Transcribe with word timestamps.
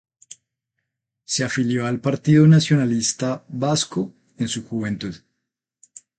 Se 1.25 1.43
afilió 1.43 1.85
al 1.85 1.99
Partido 1.99 2.47
Nacionalista 2.47 3.45
Vasco 3.49 4.11
en 4.39 4.47
su 4.47 4.65
juventud. 4.65 5.13